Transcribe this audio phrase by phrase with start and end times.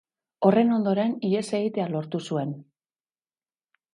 [0.47, 2.57] Horren ondoren, ihes egitea lortu zuen.